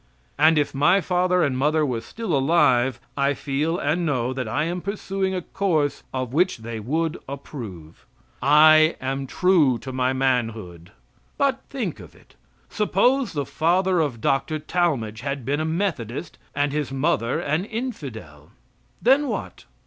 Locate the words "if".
0.57-0.73